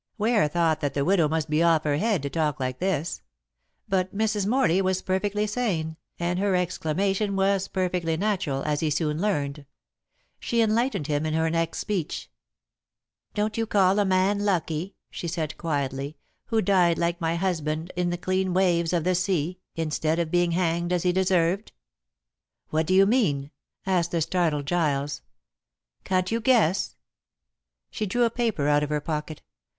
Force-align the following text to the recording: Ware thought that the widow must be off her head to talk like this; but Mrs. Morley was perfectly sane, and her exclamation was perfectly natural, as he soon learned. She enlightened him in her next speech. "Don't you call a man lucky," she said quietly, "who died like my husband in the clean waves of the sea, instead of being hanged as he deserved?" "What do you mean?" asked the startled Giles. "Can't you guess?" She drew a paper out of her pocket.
Ware 0.17 0.47
thought 0.47 0.79
that 0.79 0.95
the 0.95 1.05
widow 1.05 1.27
must 1.29 1.47
be 1.47 1.61
off 1.61 1.83
her 1.83 1.97
head 1.97 2.23
to 2.23 2.29
talk 2.31 2.59
like 2.59 2.79
this; 2.79 3.21
but 3.87 4.17
Mrs. 4.17 4.47
Morley 4.47 4.81
was 4.81 5.03
perfectly 5.03 5.45
sane, 5.45 5.95
and 6.17 6.39
her 6.39 6.55
exclamation 6.55 7.35
was 7.35 7.67
perfectly 7.67 8.17
natural, 8.17 8.63
as 8.63 8.79
he 8.79 8.89
soon 8.89 9.21
learned. 9.21 9.63
She 10.39 10.59
enlightened 10.59 11.05
him 11.05 11.23
in 11.23 11.35
her 11.35 11.51
next 11.51 11.77
speech. 11.77 12.31
"Don't 13.35 13.57
you 13.57 13.67
call 13.67 13.99
a 13.99 14.03
man 14.03 14.39
lucky," 14.39 14.95
she 15.11 15.27
said 15.27 15.55
quietly, 15.59 16.17
"who 16.45 16.63
died 16.63 16.97
like 16.97 17.21
my 17.21 17.35
husband 17.35 17.93
in 17.95 18.09
the 18.09 18.17
clean 18.17 18.55
waves 18.55 18.93
of 18.93 19.03
the 19.03 19.13
sea, 19.13 19.59
instead 19.75 20.17
of 20.17 20.31
being 20.31 20.53
hanged 20.53 20.91
as 20.91 21.03
he 21.03 21.11
deserved?" 21.11 21.73
"What 22.71 22.87
do 22.87 22.95
you 22.95 23.05
mean?" 23.05 23.51
asked 23.85 24.09
the 24.09 24.21
startled 24.21 24.65
Giles. 24.65 25.21
"Can't 26.03 26.31
you 26.31 26.41
guess?" 26.41 26.95
She 27.91 28.07
drew 28.07 28.23
a 28.23 28.31
paper 28.31 28.67
out 28.67 28.81
of 28.81 28.89
her 28.89 28.99
pocket. 28.99 29.43